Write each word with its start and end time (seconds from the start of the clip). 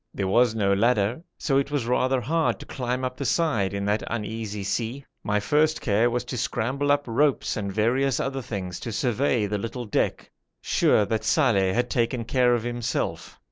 There 0.15 0.25
was 0.27 0.55
no 0.55 0.73
ladder, 0.73 1.21
so 1.37 1.59
it 1.59 1.69
was 1.69 1.85
rather 1.85 2.19
hard 2.21 2.59
to 2.59 2.65
climb 2.65 3.05
up 3.05 3.15
the 3.17 3.23
side 3.23 3.71
in 3.71 3.85
that 3.85 4.01
uneasy 4.07 4.63
sea. 4.63 5.05
My 5.23 5.39
first 5.39 5.79
care 5.79 6.09
was 6.09 6.25
to 6.25 6.37
scramble 6.37 6.91
up 6.91 7.03
ropes 7.05 7.55
and 7.55 7.71
various 7.71 8.19
other 8.19 8.41
things 8.41 8.79
to 8.79 8.91
survey 8.91 9.45
the 9.45 9.59
little 9.59 9.85
deck, 9.85 10.31
sure 10.59 11.05
that 11.05 11.23
Saleh 11.23 11.75
had 11.75 11.91
taken 11.91 12.25
care 12.25 12.55
of 12.55 12.63
himself. 12.63 13.39